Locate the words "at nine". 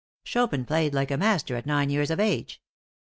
1.55-1.91